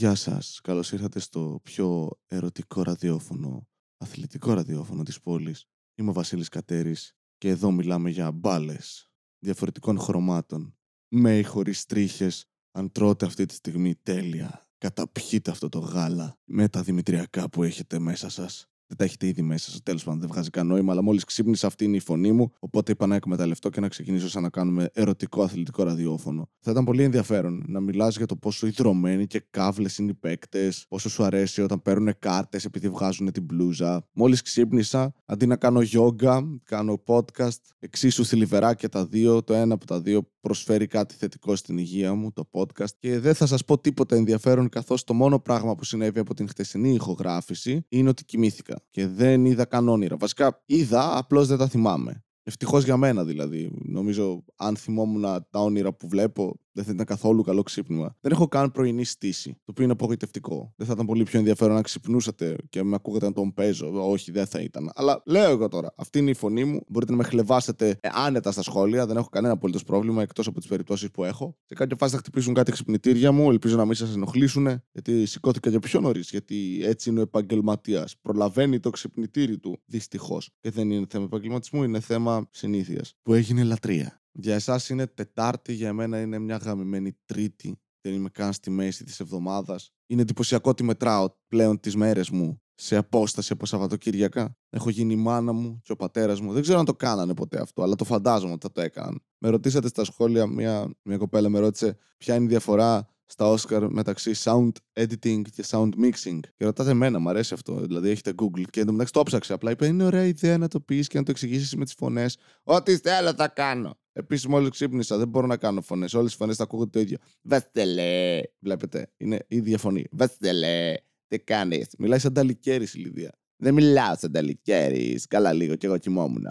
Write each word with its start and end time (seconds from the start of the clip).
Γεια 0.00 0.14
σας, 0.14 0.60
καλώς 0.62 0.92
ήρθατε 0.92 1.18
στο 1.18 1.60
πιο 1.62 2.10
ερωτικό 2.26 2.82
ραδιόφωνο, 2.82 3.68
αθλητικό 3.96 4.52
ραδιόφωνο 4.52 5.02
της 5.02 5.20
πόλης. 5.20 5.64
Είμαι 5.94 6.10
ο 6.10 6.12
Βασίλης 6.12 6.48
Κατέρης 6.48 7.12
και 7.38 7.48
εδώ 7.48 7.70
μιλάμε 7.70 8.10
για 8.10 8.30
μπάλες 8.30 9.10
διαφορετικών 9.38 9.98
χρωμάτων, 9.98 10.76
με 11.08 11.38
ή 11.38 11.42
χωρίς 11.42 11.86
τρίχες, 11.86 12.44
αν 12.70 12.92
τρώτε 12.92 13.26
αυτή 13.26 13.46
τη 13.46 13.54
στιγμή 13.54 13.94
τέλεια. 13.94 14.66
Καταπιείτε 14.78 15.50
αυτό 15.50 15.68
το 15.68 15.78
γάλα 15.78 16.38
με 16.44 16.68
τα 16.68 16.82
δημητριακά 16.82 17.48
που 17.48 17.62
έχετε 17.62 17.98
μέσα 17.98 18.28
σας 18.28 18.69
δεν 18.90 18.98
τα 18.98 19.04
έχετε 19.04 19.26
ήδη 19.26 19.42
μέσα 19.42 19.70
σας. 19.70 19.82
Τέλος 19.82 20.04
πάντων, 20.04 20.20
δεν 20.20 20.28
βγάζει 20.28 20.50
κανένα 20.50 20.74
νόημα, 20.74 20.92
αλλά 20.92 21.02
μόλις 21.02 21.24
ξύπνησα 21.24 21.66
αυτή 21.66 21.84
είναι 21.84 21.96
η 21.96 22.00
φωνή 22.00 22.32
μου. 22.32 22.50
Οπότε 22.58 22.92
είπα 22.92 23.06
να 23.06 23.14
εκμεταλλευτώ 23.14 23.68
και 23.68 23.80
να 23.80 23.88
ξεκινήσω 23.88 24.28
σαν 24.28 24.42
να 24.42 24.48
κάνουμε 24.48 24.90
ερωτικό 24.92 25.42
αθλητικό 25.42 25.82
ραδιόφωνο. 25.82 26.48
Θα 26.60 26.70
ήταν 26.70 26.84
πολύ 26.84 27.02
ενδιαφέρον 27.02 27.64
να 27.66 27.80
μιλάς 27.80 28.16
για 28.16 28.26
το 28.26 28.36
πόσο 28.36 28.66
ιδρωμένοι 28.66 29.26
και 29.26 29.44
κάβλε 29.50 29.88
είναι 29.98 30.10
οι 30.10 30.14
παίκτες, 30.14 30.84
πόσο 30.88 31.08
σου 31.10 31.24
αρέσει 31.24 31.62
όταν 31.62 31.82
παίρνουν 31.82 32.14
κάρτες 32.18 32.64
επειδή 32.64 32.88
βγάζουν 32.88 33.32
την 33.32 33.42
μπλούζα. 33.42 34.06
Μόλις 34.12 34.42
ξύπνησα, 34.42 35.14
αντί 35.24 35.46
να 35.46 35.56
κάνω 35.56 35.80
yoga, 35.92 36.42
κάνω 36.64 37.02
podcast. 37.06 37.60
Εξίσου 37.78 38.24
θλιβερά 38.24 38.74
και 38.74 38.88
τα 38.88 39.06
δύο. 39.06 39.42
Το 39.42 39.54
ένα 39.54 39.74
από 39.74 39.86
τα 39.86 40.00
δύο 40.00 40.30
προσφέρει 40.40 40.86
κάτι 40.86 41.14
θετικό 41.14 41.56
στην 41.56 41.78
υγεία 41.78 42.14
μου, 42.14 42.32
το 42.32 42.48
podcast. 42.52 42.90
Και 42.98 43.18
δεν 43.18 43.34
θα 43.34 43.46
σας 43.46 43.64
πω 43.64 43.78
τίποτα 43.78 44.16
ενδιαφέρον, 44.16 44.68
καθώς 44.68 45.04
το 45.04 45.14
μόνο 45.14 45.40
πράγμα 45.40 45.74
που 45.74 45.84
συνέβη 45.84 46.18
από 46.18 46.34
την 46.34 46.48
χτεσινή 46.48 46.94
ηχογράφηση 46.94 47.84
είναι 47.88 48.08
ότι 48.08 48.24
κοιμήθηκα 48.24 48.82
και 48.90 49.06
δεν 49.06 49.44
είδα 49.44 49.64
καν 49.64 49.88
όνειρα. 49.88 50.16
Βασικά 50.16 50.62
είδα, 50.66 51.16
απλώς 51.18 51.46
δεν 51.46 51.58
τα 51.58 51.68
θυμάμαι. 51.68 52.24
Ευτυχώς 52.42 52.84
για 52.84 52.96
μένα 52.96 53.24
δηλαδή. 53.24 53.70
Νομίζω, 53.84 54.44
αν 54.56 54.76
θυμόμουν 54.76 55.22
τα 55.22 55.60
όνειρα 55.60 55.92
που 55.92 56.08
βλέπω, 56.08 56.60
δεν 56.80 56.88
θα 56.88 56.94
ήταν 56.94 57.16
καθόλου 57.16 57.42
καλό 57.42 57.62
ξύπνημα. 57.62 58.16
Δεν 58.20 58.32
έχω 58.32 58.48
καν 58.48 58.70
πρωινή 58.70 59.04
στήση, 59.04 59.50
το 59.50 59.64
οποίο 59.64 59.84
είναι 59.84 59.92
απογοητευτικό. 59.92 60.72
Δεν 60.76 60.86
θα 60.86 60.92
ήταν 60.92 61.06
πολύ 61.06 61.22
πιο 61.22 61.38
ενδιαφέρον 61.38 61.74
να 61.74 61.82
ξυπνούσατε 61.82 62.56
και 62.68 62.82
με 62.82 62.94
ακούγατε 62.94 63.26
να 63.26 63.32
τον 63.32 63.54
παίζω. 63.54 64.10
Όχι, 64.10 64.30
δεν 64.30 64.46
θα 64.46 64.60
ήταν. 64.60 64.90
Αλλά 64.94 65.22
λέω 65.26 65.50
εγώ 65.50 65.68
τώρα, 65.68 65.92
αυτή 65.96 66.18
είναι 66.18 66.30
η 66.30 66.34
φωνή 66.34 66.64
μου. 66.64 66.80
Μπορείτε 66.88 67.10
να 67.10 67.16
με 67.16 67.24
χλεβάσετε 67.24 67.98
άνετα 68.02 68.52
στα 68.52 68.62
σχόλια. 68.62 69.06
Δεν 69.06 69.16
έχω 69.16 69.28
κανένα 69.28 69.52
απολύτως 69.52 69.84
πρόβλημα 69.84 70.22
εκτός 70.22 70.46
από 70.46 70.58
τις 70.58 70.68
περιπτώσεις 70.68 71.10
που 71.10 71.24
έχω. 71.24 71.56
Σε 71.64 71.74
κάποια 71.74 71.96
φάση 71.96 72.12
θα 72.12 72.18
χτυπήσουν 72.18 72.54
κάτι 72.54 72.72
ξυπνητήρια 72.72 73.32
μου. 73.32 73.50
Ελπίζω 73.50 73.76
να 73.76 73.84
μην 73.84 73.94
σας 73.94 74.14
ενοχλήσουν, 74.14 74.82
γιατί 74.92 75.26
σηκώθηκα 75.26 75.70
για 75.70 75.78
πιο 75.78 76.00
νωρίς. 76.00 76.30
Γιατί 76.30 76.80
έτσι 76.82 77.10
είναι 77.10 77.18
ο 77.18 77.22
επαγγελματίας. 77.22 78.16
Προλαβαίνει 78.20 78.80
το 78.80 78.90
ξυπνητήρι 78.90 79.58
του, 79.58 79.80
δυστυχώς. 79.86 80.50
Και 80.60 80.70
δεν 80.70 80.90
είναι 80.90 81.06
θέμα 81.08 81.24
επαγγελματισμού, 81.24 81.82
είναι 81.82 82.00
θέμα 82.00 82.48
συνήθειας. 82.50 83.14
Που 83.22 83.34
έγινε 83.34 83.62
λατρεία. 83.62 84.19
Για 84.32 84.54
εσάς 84.54 84.88
είναι 84.88 85.06
Τετάρτη, 85.06 85.72
για 85.72 85.92
μένα 85.92 86.20
είναι 86.20 86.38
μια 86.38 86.56
γαμημένη 86.56 87.18
Τρίτη. 87.24 87.80
Δεν 88.00 88.12
είμαι 88.12 88.28
καν 88.28 88.52
στη 88.52 88.70
μέση 88.70 89.04
της 89.04 89.20
εβδομάδας. 89.20 89.92
Είναι 90.06 90.22
εντυπωσιακό 90.22 90.70
ότι 90.70 90.82
μετράω 90.82 91.30
πλέον 91.48 91.80
τις 91.80 91.96
μέρες 91.96 92.30
μου 92.30 92.62
σε 92.74 92.96
απόσταση 92.96 93.52
από 93.52 93.66
Σαββατοκύριακα. 93.66 94.56
Έχω 94.70 94.90
γίνει 94.90 95.12
η 95.12 95.16
μάνα 95.16 95.52
μου 95.52 95.80
και 95.82 95.92
ο 95.92 95.96
πατέρας 95.96 96.40
μου. 96.40 96.52
Δεν 96.52 96.62
ξέρω 96.62 96.78
αν 96.78 96.84
το 96.84 96.94
κάνανε 96.94 97.34
ποτέ 97.34 97.60
αυτό, 97.60 97.82
αλλά 97.82 97.94
το 97.94 98.04
φαντάζομαι 98.04 98.52
ότι 98.52 98.66
θα 98.66 98.72
το 98.72 98.80
έκαναν. 98.80 99.22
Με 99.38 99.48
ρωτήσατε 99.48 99.88
στα 99.88 100.04
σχόλια, 100.04 100.46
μια, 100.46 100.90
μια 101.02 101.16
κοπέλα 101.16 101.48
με 101.48 101.58
ρώτησε 101.58 101.96
ποια 102.16 102.34
είναι 102.34 102.44
η 102.44 102.48
διαφορά 102.48 103.08
στα 103.30 103.54
Oscar 103.54 103.86
μεταξύ 103.90 104.32
sound 104.44 104.72
editing 104.92 105.42
και 105.54 105.64
sound 105.66 105.88
mixing. 105.88 106.40
Και 106.56 106.64
ρωτάτε 106.64 106.90
εμένα, 106.90 107.18
μου 107.18 107.28
αρέσει 107.28 107.54
αυτό. 107.54 107.80
Δηλαδή 107.80 108.08
έχετε 108.10 108.34
Google 108.42 108.62
και 108.70 108.80
εντωμεταξύ 108.80 109.12
το 109.12 109.22
ψάξε. 109.22 109.52
Απλά 109.52 109.70
είπε: 109.70 109.86
Είναι 109.86 110.04
ωραία 110.04 110.24
ιδέα 110.24 110.58
να 110.58 110.68
το 110.68 110.80
πεις 110.80 111.08
και 111.08 111.18
να 111.18 111.24
το 111.24 111.30
εξηγήσεις 111.30 111.76
με 111.76 111.84
τις 111.84 111.94
φωνές. 111.94 112.36
Ό,τι 112.62 112.96
θέλω 112.96 113.34
θα 113.34 113.48
κάνω. 113.48 113.98
Επίση, 114.12 114.48
μόλι 114.48 114.70
ξύπνησα, 114.70 115.16
δεν 115.16 115.28
μπορώ 115.28 115.46
να 115.46 115.56
κάνω 115.56 115.80
φωνές. 115.80 116.14
Όλες 116.14 116.32
οι 116.32 116.36
φωνές 116.36 116.56
θα 116.56 116.62
ακούγονται 116.62 116.90
το 116.90 117.00
ίδιο. 117.00 117.18
Βέστελε. 117.42 118.40
Βλέπετε, 118.58 119.12
είναι 119.16 119.44
η 119.48 119.56
ίδια 119.56 119.78
φωνή. 119.78 120.04
Βέστελε. 120.10 120.94
Τι 121.28 121.38
κάνεις. 121.38 121.86
Μιλάει 121.98 122.18
σαν 122.18 122.32
ταλικέρι 122.32 122.86
η 122.94 122.98
Λιδία. 122.98 123.38
Δεν 123.56 123.74
μιλάω 123.74 124.14
σαν 124.18 124.32
ταλικέρι. 124.32 125.20
Καλά, 125.28 125.52
λίγο 125.52 125.76
κι 125.76 125.86
εγώ 125.86 125.98
κοιμόμουν. 125.98 126.46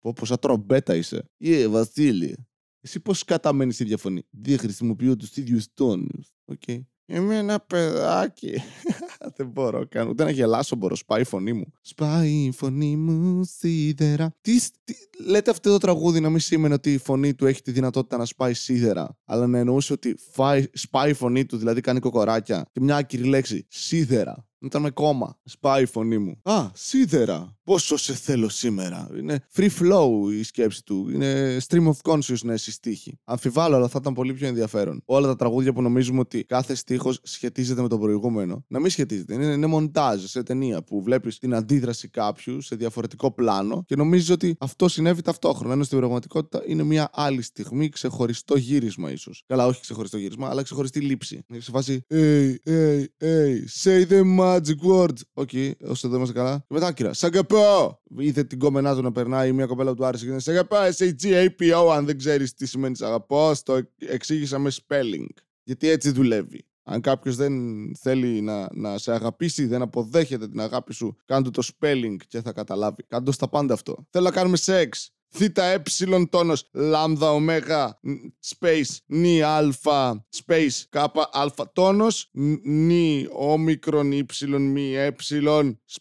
Πω, 0.00 0.12
πω, 0.12 0.24
σαν 0.24 0.38
τρομπέτα 0.38 0.94
είσαι. 0.94 1.24
Ε, 1.38 1.68
Βασίλη. 1.68 2.46
Εσύ 2.86 3.00
πώς 3.00 3.24
καταμένεις 3.24 3.76
τη 3.76 3.84
διαφωνή. 3.84 4.22
Δεν 4.30 4.58
χρησιμοποιώ 4.58 5.16
τους 5.16 5.36
ίδιους 5.36 5.66
τόνους. 5.74 6.34
Οκ. 6.44 6.60
Okay. 6.66 6.80
Είμαι 7.06 7.36
ένα 7.36 7.60
παιδάκι. 7.60 8.52
Δεν 9.36 9.46
μπορώ 9.46 9.86
καν. 9.88 10.08
Ούτε 10.08 10.24
να 10.24 10.30
γελάσω 10.30 10.76
μπορώ. 10.76 10.94
Σπάει 10.94 11.20
η 11.20 11.24
φωνή 11.24 11.52
μου. 11.52 11.72
Σπάει 11.80 12.30
η 12.30 12.52
φωνή 12.52 12.96
μου 12.96 13.44
σίδερα. 13.44 14.34
Τι, 14.40 14.58
τι, 14.84 14.94
λέτε 15.26 15.50
αυτό 15.50 15.70
το 15.70 15.78
τραγούδι 15.78 16.20
να 16.20 16.30
μην 16.30 16.40
σήμαινε 16.40 16.74
ότι 16.74 16.92
η 16.92 16.98
φωνή 16.98 17.34
του 17.34 17.46
έχει 17.46 17.62
τη 17.62 17.70
δυνατότητα 17.70 18.16
να 18.16 18.24
σπάει 18.24 18.54
σίδερα. 18.54 19.18
Αλλά 19.24 19.46
να 19.46 19.58
εννοούσε 19.58 19.92
ότι 19.92 20.16
φάει, 20.32 20.64
σπάει 20.72 21.10
η 21.10 21.14
φωνή 21.14 21.46
του, 21.46 21.56
δηλαδή 21.56 21.80
κάνει 21.80 22.00
κοκοράκια. 22.00 22.68
Και 22.72 22.80
μια 22.80 22.96
άκυρη 22.96 23.24
λέξη. 23.24 23.66
Σίδερα. 23.68 24.46
Ήταν 24.60 24.82
με 24.82 24.90
κόμμα. 24.90 25.38
Σπάει 25.44 25.82
η 25.82 25.86
φωνή 25.86 26.18
μου. 26.18 26.40
Α, 26.42 26.70
σίδερα. 26.74 27.56
Πόσο 27.64 27.96
σε 27.96 28.14
θέλω 28.14 28.48
σήμερα. 28.48 29.08
Είναι 29.18 29.44
free 29.54 29.68
flow 29.80 30.08
η 30.32 30.42
σκέψη 30.42 30.84
του. 30.84 31.10
Είναι 31.14 31.56
stream 31.68 31.86
of 31.86 32.12
consciousness 32.12 32.66
η 32.66 32.70
στίχη. 32.70 33.18
Αμφιβάλλω, 33.24 33.76
αλλά 33.76 33.88
θα 33.88 33.98
ήταν 34.00 34.14
πολύ 34.14 34.34
πιο 34.34 34.46
ενδιαφέρον. 34.46 35.02
Όλα 35.04 35.26
τα 35.26 35.36
τραγούδια 35.36 35.72
που 35.72 35.82
νομίζουμε 35.82 36.20
ότι 36.20 36.44
κάθε 36.44 36.74
στίχος 36.74 37.18
σχετίζεται 37.22 37.82
με 37.82 37.88
τον 37.88 38.00
προηγούμενο. 38.00 38.64
Να 38.68 38.80
μην 38.80 38.90
σχετίζεται. 38.90 39.34
Είναι, 39.34 39.44
είναι 39.44 39.66
μοντάζ 39.66 40.24
σε 40.24 40.42
ταινία 40.42 40.82
που 40.82 41.02
βλέπεις 41.02 41.38
την 41.38 41.54
αντίδραση 41.54 42.08
κάποιου 42.08 42.60
σε 42.60 42.76
διαφορετικό 42.76 43.30
πλάνο 43.30 43.84
και 43.86 43.96
νομίζεις 43.96 44.30
ότι 44.30 44.56
αυτό 44.58 44.88
συνέβη 44.88 45.22
ταυτόχρονα. 45.22 45.72
Ενώ 45.72 45.84
στην 45.84 45.98
πραγματικότητα 45.98 46.62
είναι 46.66 46.82
μια 46.82 47.10
άλλη 47.12 47.42
στιγμή, 47.42 47.88
ξεχωριστό 47.88 48.56
γύρισμα 48.56 49.10
ίσως. 49.10 49.42
Καλά, 49.46 49.66
όχι 49.66 49.80
ξεχωριστό 49.80 50.18
γύρισμα, 50.18 50.48
αλλά 50.48 50.62
ξεχωριστή 50.62 51.00
λήψη. 51.00 51.44
Σε 51.58 51.70
φάση. 51.70 52.00
Hey, 52.10 52.54
hey, 52.66 53.04
hey, 53.20 53.64
say 53.82 54.06
the 54.08 54.22
magic 54.46 54.88
word. 54.88 55.14
OK, 55.32 55.48
okay, 55.52 55.72
όσο 55.86 56.06
εδώ 56.06 56.16
είμαστε 56.16 56.34
καλά. 56.34 56.56
Και 56.58 56.74
μετά 56.74 56.86
άκυρα. 56.86 57.12
Σαγκαπέ 57.12 57.56
αγαπώ. 57.56 58.00
Είδε 58.18 58.44
την 58.44 58.58
γκόμενά 58.58 58.94
του 58.94 59.02
να 59.02 59.12
περνάει 59.12 59.52
μια 59.52 59.66
κοπέλα 59.66 59.90
που 59.90 59.96
του 59.96 60.04
άρεσε 60.04 60.24
και 60.24 60.30
να 60.30 60.38
σε 60.38 60.50
αγαπώ. 60.50 60.76
S-A-G-A-P-O, 60.76 61.92
αν 61.92 62.04
δεν 62.04 62.18
ξέρεις 62.18 62.54
τι 62.54 62.66
σημαίνει 62.66 62.96
αγαπώ, 63.00 63.52
το 63.64 63.80
εξήγησα 63.98 64.58
με 64.58 64.70
spelling. 64.70 65.26
Γιατί 65.62 65.88
έτσι 65.88 66.10
δουλεύει. 66.10 66.64
Αν 66.88 67.00
κάποιος 67.00 67.36
δεν 67.36 67.52
θέλει 67.96 68.40
να, 68.40 68.68
να 68.72 68.98
σε 68.98 69.12
αγαπήσει, 69.12 69.66
δεν 69.66 69.82
αποδέχεται 69.82 70.48
την 70.48 70.60
αγάπη 70.60 70.94
σου, 70.94 71.16
κάντε 71.24 71.50
το 71.50 71.68
spelling 71.72 72.16
και 72.28 72.40
θα 72.40 72.52
καταλάβει. 72.52 73.02
Κάντε 73.08 73.32
στα 73.32 73.48
πάντα 73.48 73.74
αυτό. 73.74 74.06
Θέλω 74.10 74.24
να 74.24 74.30
κάνουμε 74.30 74.56
σεξ. 74.56 75.15
Θήτα 75.28 75.64
ε 75.64 75.82
τόνος 76.30 76.70
λάμδα 76.72 77.32
ωμέγα 77.32 78.00
space 78.48 78.96
νι 79.06 79.42
αλφα 79.42 80.26
space 80.44 80.82
κάπα 80.88 81.28
αλφα 81.32 81.72
τόνος 81.72 82.30
νι 82.62 83.26
όμικρον 83.32 84.12
ύψιλον 84.12 84.62
μη 84.62 84.94
ε 84.94 85.14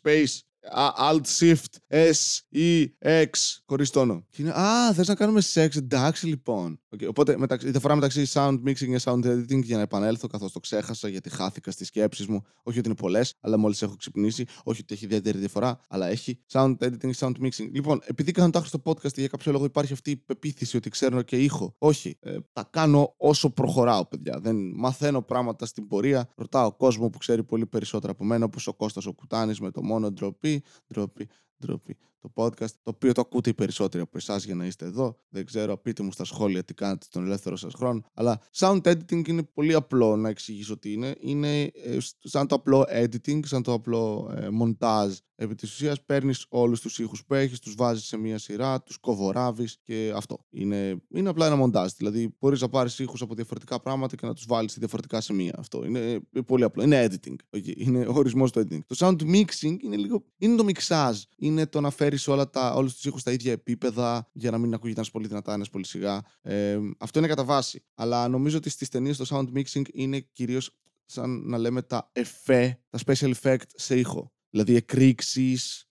space 0.01 0.39
Alt 0.73 1.21
Shift 1.39 1.75
S 1.89 2.39
E 2.55 2.85
X 3.03 3.29
χωρίς 3.65 3.89
τόνο. 3.89 4.25
Και 4.29 4.41
είναι, 4.41 4.51
Α, 4.51 4.93
θες 4.93 5.07
να 5.07 5.15
κάνουμε 5.15 5.41
σεξ, 5.41 5.75
εντάξει 5.75 6.27
λοιπόν. 6.27 6.79
Okay, 6.95 7.07
οπότε 7.07 7.37
μεταξύ, 7.37 7.67
η 7.67 7.71
διαφορά 7.71 7.95
μεταξύ 7.95 8.25
sound 8.33 8.59
mixing 8.65 8.75
και 8.75 8.99
sound 9.03 9.25
editing 9.25 9.63
για 9.63 9.75
να 9.75 9.81
επανέλθω 9.81 10.27
καθώς 10.27 10.51
το 10.51 10.59
ξέχασα 10.59 11.07
γιατί 11.07 11.29
χάθηκα 11.29 11.71
στις 11.71 11.87
σκέψεις 11.87 12.27
μου. 12.27 12.41
Όχι 12.63 12.79
ότι 12.79 12.87
είναι 12.87 12.97
πολλές, 12.97 13.33
αλλά 13.39 13.57
μόλις 13.57 13.81
έχω 13.81 13.95
ξυπνήσει. 13.95 14.45
Όχι 14.63 14.81
ότι 14.81 14.93
έχει 14.93 15.05
ιδιαίτερη 15.05 15.37
διαφορά, 15.37 15.79
αλλά 15.89 16.07
έχει 16.07 16.39
sound 16.51 16.75
editing, 16.79 17.11
sound 17.17 17.33
mixing. 17.41 17.69
Λοιπόν, 17.71 18.01
επειδή 18.03 18.31
κάνω 18.31 18.49
το 18.49 18.63
στο 18.65 18.81
podcast 18.85 19.11
και 19.11 19.19
για 19.19 19.27
κάποιο 19.27 19.51
λόγο 19.51 19.65
υπάρχει 19.65 19.93
αυτή 19.93 20.11
η 20.11 20.17
πεποίθηση 20.17 20.77
ότι 20.77 20.89
ξέρω 20.89 21.21
και 21.21 21.37
ήχο. 21.43 21.75
Όχι. 21.77 22.17
Ε, 22.19 22.37
τα 22.53 22.67
κάνω 22.69 23.13
όσο 23.17 23.49
προχωράω, 23.49 24.05
παιδιά. 24.05 24.39
Δεν 24.39 24.55
μαθαίνω 24.75 25.21
πράγματα 25.21 25.65
στην 25.65 25.87
πορεία. 25.87 26.29
Ρωτάω 26.35 26.73
κόσμο 26.73 27.09
που 27.09 27.17
ξέρει 27.17 27.43
πολύ 27.43 27.65
περισσότερα 27.65 28.11
από 28.11 28.23
μένα, 28.23 28.45
όπως 28.45 28.67
ο 28.67 28.73
Κώστας 28.73 29.05
ο 29.05 29.13
Κουτάνης 29.13 29.59
με 29.59 29.71
το 29.71 29.83
μόνο 29.83 30.11
ντροπή, 30.11 30.54
დროპი 30.95 31.27
ντροπή 31.65 31.97
το 32.25 32.43
podcast, 32.43 32.71
το 32.83 32.89
οποίο 32.89 33.11
το 33.11 33.21
ακούτε 33.21 33.49
οι 33.49 33.53
περισσότεροι 33.53 34.03
από 34.03 34.17
εσάς 34.17 34.45
για 34.45 34.55
να 34.55 34.65
είστε 34.65 34.85
εδώ. 34.85 35.19
Δεν 35.29 35.45
ξέρω, 35.45 35.77
πείτε 35.77 36.03
μου 36.03 36.11
στα 36.11 36.23
σχόλια 36.23 36.63
τι 36.63 36.73
κάνετε 36.73 37.05
στον 37.05 37.25
ελεύθερο 37.25 37.55
σας 37.55 37.73
χρόνο. 37.73 38.03
Αλλά 38.13 38.41
sound 38.55 38.81
editing 38.81 39.27
είναι 39.27 39.43
πολύ 39.43 39.73
απλό 39.73 40.15
να 40.15 40.29
εξηγήσω 40.29 40.77
τι 40.77 40.91
είναι. 40.91 41.15
Είναι 41.19 41.61
ε, 41.61 41.97
σαν 42.19 42.47
το 42.47 42.55
απλό 42.55 42.85
editing, 42.89 43.45
σαν 43.45 43.63
το 43.63 43.73
απλό 43.73 44.33
ε, 44.37 44.47
montage. 44.61 45.13
Επί 45.37 45.55
της 45.55 45.73
ουσίας 45.73 46.03
παίρνεις 46.05 46.45
όλους 46.49 46.81
τους 46.81 46.99
ήχους 46.99 47.25
που 47.25 47.33
έχεις, 47.33 47.59
τους 47.59 47.75
βάζεις 47.75 48.05
σε 48.05 48.17
μία 48.17 48.37
σειρά, 48.37 48.81
τους 48.81 48.97
κοβοράβεις 48.97 49.77
και 49.83 50.13
αυτό. 50.15 50.37
Είναι, 50.49 51.01
είναι 51.09 51.29
απλά 51.29 51.45
ένα 51.45 51.55
μοντάζ. 51.55 51.91
Δηλαδή, 51.97 52.35
μπορείς 52.39 52.61
να 52.61 52.69
πάρεις 52.69 52.99
ήχους 52.99 53.21
από 53.21 53.35
διαφορετικά 53.35 53.79
πράγματα 53.79 54.15
και 54.15 54.25
να 54.25 54.33
τους 54.33 54.45
βάλεις 54.47 54.71
σε 54.71 54.79
διαφορετικά 54.79 55.21
σημεία. 55.21 55.55
Αυτό 55.57 55.85
είναι 55.85 56.19
πολύ 56.45 56.63
απλό. 56.63 56.83
Είναι 56.83 57.07
editing. 57.09 57.35
Okay. 57.57 57.75
Είναι 57.75 58.05
ο 58.05 58.13
ορισμός 58.13 58.51
του 58.51 58.59
editing. 58.59 58.79
Το 58.85 58.95
sound 58.97 59.21
mixing 59.21 59.75
είναι 59.79 59.95
λίγο. 59.95 60.23
Είναι 60.37 60.55
το 60.55 60.65
mixage. 60.67 61.21
Είναι 61.37 61.54
το 61.65 61.81
να 61.81 61.89
φέρεις 61.89 62.27
όλα 62.27 62.49
τα, 62.49 62.73
όλους 62.73 62.93
τους 62.93 63.05
ήχους 63.05 63.21
στα 63.21 63.31
ίδια 63.31 63.51
επίπεδα 63.51 64.29
για 64.33 64.51
να 64.51 64.57
μην 64.57 64.73
ακούγεται 64.73 64.99
ένας 64.99 65.11
πολύ 65.11 65.27
δυνατά, 65.27 65.53
ένας 65.53 65.69
πολύ 65.69 65.85
σιγά. 65.85 66.21
Ε, 66.41 66.79
αυτό 66.97 67.19
είναι 67.19 67.27
κατά 67.27 67.43
βάση. 67.43 67.83
Αλλά 67.93 68.27
νομίζω 68.27 68.57
ότι 68.57 68.69
στις 68.69 68.89
ταινίες 68.89 69.17
το 69.17 69.25
sound 69.29 69.57
mixing 69.57 69.89
είναι 69.93 70.19
κυρίως 70.19 70.77
σαν 71.05 71.41
να 71.45 71.57
λέμε 71.57 71.81
τα 71.81 72.09
εφέ, 72.13 72.79
τα 72.89 72.99
special 73.05 73.33
effect 73.41 73.65
σε 73.75 73.99
ήχο. 73.99 74.31
Δηλαδή 74.49 74.75
εκρήξεις, 74.75 75.84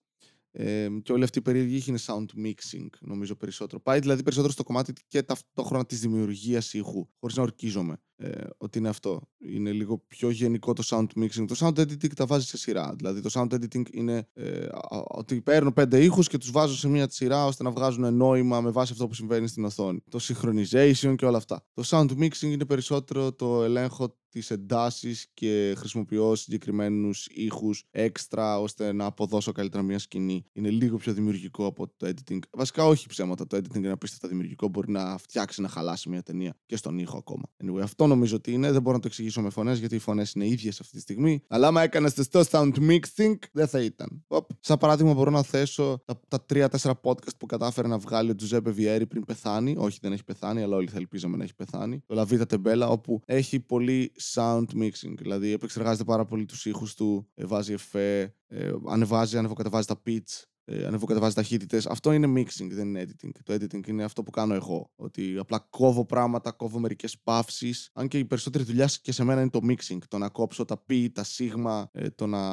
Ε, 0.57 0.89
και 1.03 1.13
όλη 1.13 1.25
αυτή 1.25 1.39
η 1.39 1.43
περίεργη 1.43 1.85
είναι 1.87 1.99
sound 2.07 2.27
mixing, 2.47 2.89
νομίζω 3.01 3.35
περισσότερο. 3.35 3.81
Πάει 3.81 3.99
δηλαδή 3.99 4.23
περισσότερο 4.23 4.53
στο 4.53 4.63
κομμάτι 4.63 4.93
και 5.09 5.23
ταυτόχρονα 5.23 5.87
της 5.87 6.01
δημιουργίας 6.01 6.73
ήχου, 6.73 7.09
χωρίς 7.21 7.37
να 7.37 7.43
ορκίζομαι 7.43 7.97
ε, 8.17 8.31
ότι 8.57 8.79
είναι 8.79 8.89
αυτό. 8.89 9.29
Είναι 9.39 9.73
λίγο 9.73 9.99
πιο 9.99 10.31
γενικό 10.31 10.73
το 10.73 10.83
sound 10.87 11.07
mixing. 11.17 11.45
Το 11.47 11.55
sound 11.59 11.79
editing 11.81 12.13
τα 12.15 12.27
βάζει 12.27 12.47
σε 12.47 12.57
σειρά. 12.57 12.95
Δηλαδή 12.97 13.21
το 13.21 13.31
sound 13.33 13.55
editing 13.55 13.91
είναι 13.91 14.29
ε, 14.33 14.67
ότι 15.09 15.41
παίρνω 15.41 15.73
πέντε 15.73 16.05
ήχους 16.05 16.29
και 16.29 16.39
τους 16.39 16.51
βάζω 16.51 16.77
σε 16.77 16.89
μία 16.89 17.11
σειρά 17.11 17.47
ώστε 17.47 17.63
να 17.63 17.71
βγάζουν 17.71 18.15
νόημα 18.15 18.61
με 18.61 18.71
βάση 18.71 18.93
αυτό 18.93 19.07
που 19.07 19.15
συμβαίνει 19.15 19.49
στην 19.49 19.65
οθόνη. 19.65 20.03
Το 20.11 20.19
synchronization 20.23 21.15
και 21.17 21.27
όλα 21.27 21.37
αυτά. 21.37 21.67
Το 21.75 21.83
sound 21.87 22.11
mixing 22.19 22.43
είναι 22.43 22.65
περισσότερο 22.65 23.33
το 23.33 23.63
ελέγχο 23.63 24.17
τις 24.35 24.51
εντάσεις 24.51 25.27
και 25.35 25.75
χρησιμοποιώ 25.77 26.35
συγκεκριμένους 26.35 27.27
ήχους 27.27 27.85
έξτρα 27.91 28.61
ώστε 28.61 28.93
να 28.93 29.05
αποδώσω 29.05 29.53
καλύτερα 29.53 29.83
μια 29.83 29.99
σκηνή. 29.99 30.45
Είναι 30.53 30.71
λίγο 30.71 30.97
πιο 30.97 31.13
δημιουργικό 31.13 31.67
από 31.67 31.89
το 31.97 32.07
editing. 32.07 32.39
Βασικά 32.51 32.87
όχι 32.87 33.09
ψέματα, 33.09 33.47
το 33.47 33.57
editing 33.57 33.77
είναι 33.77 33.91
απίστευτα 33.91 34.29
δημιουργικό, 34.29 34.69
μπορεί 34.69 34.91
να 34.91 35.19
φτιάξει, 35.19 35.61
να 35.61 35.69
χαλάσει 35.69 36.09
μια 36.09 36.23
ταινία 36.23 36.57
και 36.67 36.77
στον 36.77 36.99
ήχο 36.99 37.17
ακόμα. 37.19 37.43
Anyway, 37.65 37.81
αυτό 37.83 38.07
νομίζω 38.07 38.37
ότι 38.37 38.53
είναι, 38.53 38.73
δεν 38.73 38.83
μπορώ 38.83 38.97
να 38.97 39.03
το 39.03 39.09
εξηγήσω 39.09 39.43
με 39.43 39.51
φωνές 39.51 39.79
γιατί 39.79 39.95
οι 39.95 39.99
φωνές 39.99 40.33
είναι 40.33 40.47
ίδιες 40.47 40.81
αυτή 40.81 40.93
τη 40.93 41.01
στιγμή, 41.01 41.43
αλλά 41.49 41.67
άμα 41.67 41.83
έκανες 41.83 42.15
τεστό 42.15 42.43
sound 42.51 42.73
mixing 42.91 43.39
δεν 43.53 43.69
θα 43.69 43.81
ήταν. 43.81 44.25
Οπ. 44.27 44.51
Σαν 44.61 44.79
παράδειγμα 44.79 45.15
μπορώ 45.15 45.31
να 45.31 45.43
θέσω 45.43 46.03
τα, 46.05 46.21
τα 46.29 46.45
3-4 46.53 46.93
podcast 47.03 47.37
που 47.39 47.47
κατάφερε 47.47 47.89
να 47.89 47.99
βγάλει 47.99 48.31
ο 48.31 48.35
Τζουζέπε 48.35 48.71
Βιέρη 48.71 49.07
πριν 49.07 49.25
πεθάνει, 49.25 49.75
όχι 49.79 49.99
δεν 50.03 50.13
έχει 50.13 50.25
πεθάνει, 50.25 50.63
αλλά 50.63 50.77
όλοι 50.77 50.89
θα 50.89 50.97
ελπίζαμε 50.97 51.37
να 51.37 51.45
έχει 51.45 51.55
πεθάνει. 51.55 52.03
Το 52.07 52.15
Λαβίτα 52.15 52.47
Τεμπέλα, 52.47 52.89
όπου 52.89 53.21
έχει 53.27 53.61
πολύ 53.61 54.13
sound 54.35 54.67
mixing. 54.75 55.15
Δηλαδή 55.17 55.53
επεξεργάζεται 55.53 56.05
πάρα 56.05 56.25
πολύ 56.25 56.45
τους 56.45 56.67
ήχους 56.67 56.95
του, 56.95 57.29
ε, 57.35 57.47
βάζει 57.47 57.73
εφέ, 57.73 58.35
ε, 58.47 58.73
ανεβάζει, 58.89 59.39
ανεβοκατεβάζει 59.39 59.87
τα 59.87 60.03
pitch, 60.07 60.43
ε, 60.67 60.87
ανεβοκατεβάζει 60.87 61.35
ταχύτητες. 61.35 61.87
Αυτό 61.87 62.13
είναι 62.13 62.33
mixing, 62.41 62.69
δεν 62.71 62.89
είναι 62.89 63.07
editing. 63.07 63.31
Το 63.43 63.55
editing 63.55 63.87
είναι 63.87 64.05
αυτό 64.05 64.23
που 64.23 64.31
κάνω 64.31 64.55
εγώ. 64.55 64.93
Ότι 64.97 65.37
απλά 65.39 65.59
κόβω 65.71 66.07
πράγματα, 66.07 66.53
κόβω 66.53 66.79
μερικές 66.79 67.19
παύσεις. 67.19 67.91
Αν 67.93 68.09
και 68.09 68.19
η 68.19 68.25
περισσότερη 68.25 68.65
δουλειά 68.65 68.91
και 69.03 69.13
σε 69.13 69.25
μένα 69.25 69.41
είναι 69.41 69.51
το 69.51 69.61
mixing. 69.69 69.99
Το 70.09 70.19
να 70.19 70.29
κόψω 70.29 70.65
τα 70.65 70.77
πι, 70.79 71.11
τα 71.11 71.25
σίγμα, 71.25 71.89
ε, 71.93 72.11
το 72.11 72.27
να 72.27 72.45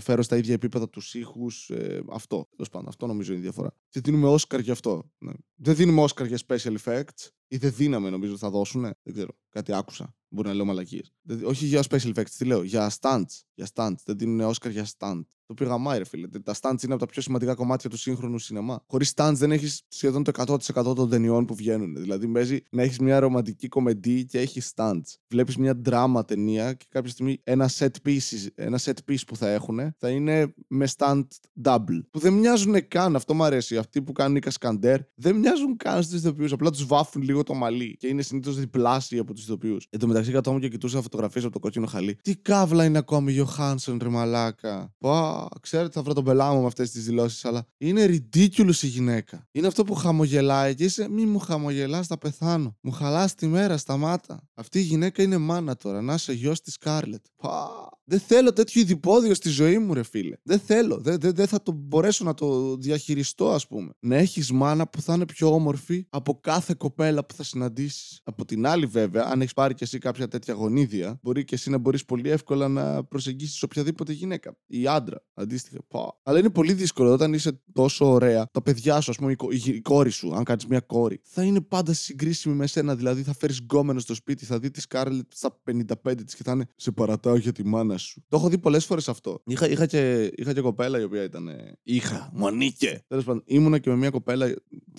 φέρω 0.00 0.22
στα 0.22 0.36
ίδια 0.36 0.54
επίπεδα 0.54 0.88
τους 0.88 1.14
ήχους. 1.14 1.70
Ε, 1.70 2.02
αυτό. 2.10 2.48
Τέλος 2.50 2.68
πάντων, 2.70 2.88
αυτό 2.88 3.06
νομίζω 3.06 3.30
είναι 3.32 3.40
η 3.40 3.42
διαφορά. 3.42 3.74
Και 3.88 4.00
δίνουμε 4.00 4.34
Oscar 4.34 4.62
γι' 4.62 4.70
αυτό. 4.70 5.10
Ναι. 5.18 5.32
Δεν 5.54 5.74
δίνουμε 5.74 6.02
Oscar 6.02 6.26
για 6.26 6.38
special 6.46 6.76
effects. 6.84 7.28
Ή 7.52 7.56
δεν 7.56 7.72
δίναμε, 7.76 8.10
νομίζω, 8.10 8.36
θα 8.36 8.50
δώσουν. 8.50 8.82
Δεν 8.82 9.12
ξέρω. 9.12 9.30
Κάτι 9.48 9.72
άκουσα. 9.72 10.14
Μπορεί 10.28 10.48
να 10.48 10.54
λέω 10.54 10.64
μαλακίες. 10.64 11.12
Όχι 11.44 11.66
για 11.66 11.82
special 11.90 12.14
effects, 12.14 12.30
τι 12.38 12.44
λέω. 12.44 12.62
Για 12.62 12.92
stunts. 13.00 13.40
Για 13.54 13.68
stunts. 13.74 13.96
Δεν 14.04 14.18
δίνουν 14.18 14.50
Oscar 14.50 14.70
για 14.70 14.86
stunts. 14.98 15.24
Το 15.46 15.56
οποίο 15.62 15.66
γαμάει, 15.66 15.98
ρε 15.98 16.04
φίλε. 16.04 16.28
Τα 16.28 16.54
stunts 16.60 16.82
είναι 16.82 16.92
από 16.92 16.98
τα 16.98 17.06
πιο 17.06 17.22
σημαντικά 17.22 17.54
κομμάτια 17.54 17.90
του 17.90 17.96
σύγχρονου 17.96 18.38
σινεμά. 18.38 18.84
Χωρίς 18.86 19.12
stunts 19.16 19.32
δεν 19.34 19.52
έχεις 19.52 19.82
σχεδόν 19.88 20.24
το 20.24 20.30
100% 20.30 20.94
των 20.94 21.10
ταινιών 21.10 21.44
που 21.44 21.54
βγαίνουν. 21.54 21.94
Δηλαδή, 21.96 22.28
παίζει 22.28 22.58
να 22.70 22.82
έχεις 22.82 22.98
μια 22.98 23.20
ρομαντική 23.20 23.68
κομμεντή 23.68 24.24
και 24.24 24.38
έχεις 24.38 24.72
stunts. 24.76 25.14
Βλέπεις 25.28 25.56
μια 25.56 25.74
δράμα 25.74 26.24
ταινία 26.24 26.72
και 26.72 26.84
κάποια 26.88 27.10
στιγμή 27.10 27.40
ένα 27.42 27.70
set 27.78 27.90
piece, 28.04 28.46
ένα 28.54 28.78
set 28.82 28.96
piece 29.08 29.26
που 29.26 29.36
θα 29.36 29.48
έχουν 29.48 29.94
θα 29.98 30.08
είναι 30.08 30.54
με 30.68 30.88
stunt 30.96 31.26
double. 31.62 32.00
Που 32.10 32.18
δεν 32.18 32.32
μοιάζουν 32.32 32.88
καν. 32.88 33.16
Αυτό 33.16 33.34
μου 33.34 33.44
αρέσει. 33.44 33.76
Αυτοί 33.76 34.02
που 34.02 34.12
κάνουν 34.12 34.36
οι 34.36 34.40
κασκαντέρ 34.40 35.00
δεν 35.14 35.36
μοιάζουν 35.36 35.76
καν 35.76 36.02
στους 36.02 36.18
ηθοποιούς. 36.18 36.52
Απλά 36.52 36.70
τους 36.70 36.86
βάφουν 36.86 37.22
λίγο 37.22 37.39
το 37.42 37.54
μαλλί 37.54 37.96
και 37.98 38.06
είναι 38.06 38.22
συνήθως 38.22 38.56
διπλάσιοι 38.56 39.18
από 39.18 39.34
τους 39.34 39.42
ηθοποιούς. 39.42 39.86
Εν 39.90 39.98
τω 39.98 40.06
μεταξύ, 40.06 40.32
κατόμουν 40.32 40.60
και 40.60 40.68
κοιτούσα 40.68 41.02
φωτογραφίες 41.02 41.44
από 41.44 41.52
το 41.52 41.58
κόκκινο 41.58 41.86
χαλί. 41.86 42.18
Τι 42.22 42.36
καύλα 42.36 42.84
είναι 42.84 42.98
ακόμη 42.98 43.32
Γιωχάνσον, 43.32 43.98
ρε 44.02 44.08
μαλάκα. 44.08 44.94
Πα, 44.98 45.48
ξέρετε, 45.60 45.90
θα 45.92 46.02
βρω 46.02 46.12
τον 46.12 46.24
πελά 46.24 46.52
μου 46.52 46.60
με 46.60 46.66
αυτές 46.66 46.90
τις 46.90 47.04
δηλώσεις, 47.04 47.44
αλλά 47.44 47.66
είναι 47.78 48.04
ridiculous 48.06 48.82
η 48.82 48.86
γυναίκα. 48.86 49.48
Είναι 49.52 49.66
αυτό 49.66 49.84
που 49.84 49.94
χαμογελάει 49.94 50.74
και 50.74 50.84
είσαι, 50.84 51.08
μη 51.08 51.24
μου 51.24 51.38
χαμογελάς, 51.38 52.06
θα 52.06 52.18
πεθάνω. 52.18 52.76
Μου 52.80 52.90
χαλάς 52.90 53.34
τη 53.34 53.46
μέρα, 53.46 53.76
σταμάτα. 53.76 54.48
Αυτή 54.54 54.78
η 54.78 54.82
γυναίκα 54.82 55.22
είναι 55.22 55.38
μάνα 55.38 55.76
τώρα, 55.76 56.02
να 56.02 56.14
είσαι 56.14 56.32
γιος 56.32 56.60
της 56.60 56.72
Σκάρλετ. 56.72 57.24
Πα. 57.36 57.68
Δεν 58.10 58.20
θέλω 58.20 58.52
τέτοιο 58.52 58.80
ειδηπόδιο 58.80 59.34
στη 59.34 59.48
ζωή 59.48 59.78
μου, 59.78 59.94
ρε 59.94 60.02
φίλε. 60.02 60.36
Δεν 60.42 60.58
θέλω. 60.58 60.98
Δεν, 61.00 61.20
δεν, 61.20 61.34
δεν 61.34 61.46
θα 61.46 61.62
το 61.62 61.72
μπορέσω 61.72 62.24
να 62.24 62.34
το 62.34 62.76
διαχειριστώ, 62.76 63.50
ας 63.50 63.66
πούμε. 63.66 63.90
Να 64.00 64.16
έχεις 64.16 64.52
μάνα 64.52 64.88
που 64.88 65.00
θα 65.00 65.14
είναι 65.14 65.26
πιο 65.26 65.54
όμορφη 65.54 66.06
από 66.10 66.38
κάθε 66.40 66.74
κοπέλα 66.78 67.24
που 67.26 67.34
θα 67.34 67.42
συναντήσεις. 67.42 68.20
Από 68.24 68.44
την 68.44 68.66
άλλη, 68.66 68.86
βέβαια, 68.86 69.24
αν 69.24 69.40
έχεις 69.40 69.52
πάρει 69.52 69.74
κι 69.74 69.82
εσύ 69.82 69.98
κάποια 69.98 70.28
τέτοια 70.28 70.54
γονίδια, 70.54 71.18
μπορεί 71.22 71.44
και 71.44 71.54
εσύ 71.54 71.70
να 71.70 71.78
μπορείς 71.78 72.04
πολύ 72.04 72.30
εύκολα 72.30 72.68
να 72.68 73.04
προσεγγίσεις 73.04 73.62
οποιαδήποτε 73.62 74.12
γυναίκα 74.12 74.56
ή 74.66 74.86
άντρα. 74.86 75.24
Αντίστοιχα. 75.34 75.78
Πα. 75.88 76.18
Αλλά 76.22 76.38
είναι 76.38 76.50
πολύ 76.50 76.72
δύσκολο 76.72 77.12
όταν 77.12 77.32
είσαι 77.32 77.62
τόσο 77.72 78.10
ωραία. 78.10 78.48
Τα 78.52 78.62
παιδιά 78.62 79.00
σου, 79.00 79.10
ας 79.10 79.16
πούμε, 79.16 79.32
η, 79.32 79.62
η 79.64 79.80
κόρη 79.80 80.10
σου, 80.10 80.34
αν 80.34 80.44
κάνεις 80.44 80.66
μια 80.66 80.80
κόρη, 80.80 81.20
θα 81.24 81.42
είναι 81.42 81.60
πάντα 81.60 81.92
συγκρίσιμη 81.92 82.54
με 82.54 82.66
σένα. 82.66 82.96
Δηλαδή 82.96 83.22
θα 83.22 83.34
φέρεις 83.34 83.58
γκόμενο 83.58 84.00
στο 84.00 84.14
σπίτι, 84.14 84.44
θα 84.44 84.58
δει 84.58 84.70
τη 84.70 84.80
Σκάρλετ 84.80 85.32
στα 85.34 85.60
55 86.04 86.14
της 86.24 86.34
και 86.34 86.42
θα 86.42 86.52
είναι 86.52 86.66
Σε 86.76 86.90
παρατάω 86.90 87.36
για 87.36 87.52
τη 87.52 87.64
μάνα 87.64 87.98
σου. 88.00 88.24
Το 88.28 88.36
έχω 88.36 88.48
δει 88.48 88.58
πολλές 88.58 88.84
φορές 88.84 89.08
αυτό. 89.08 89.42
Είχα, 89.46 89.68
είχα, 89.68 89.86
και, 89.86 90.32
είχα 90.34 90.52
και 90.52 90.60
κοπέλα 90.60 91.00
η 91.00 91.02
οποία 91.02 91.22
ήταν. 91.22 91.50
Είχα, 91.82 92.30
μου 92.32 92.46
ανήκε. 92.46 93.04
Τέλος 93.06 93.24
πάντων, 93.24 93.42
ήμουνα 93.46 93.78
και 93.78 93.90
με 93.90 93.96
μια 93.96 94.10
κοπέλα 94.10 94.48